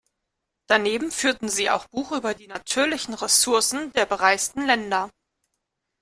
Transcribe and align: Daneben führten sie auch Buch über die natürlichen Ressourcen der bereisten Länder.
Daneben 0.67 1.11
führten 1.11 1.47
sie 1.47 1.69
auch 1.69 1.85
Buch 1.85 2.11
über 2.11 2.33
die 2.33 2.47
natürlichen 2.47 3.13
Ressourcen 3.13 3.91
der 3.93 4.07
bereisten 4.07 4.65
Länder. 4.65 5.11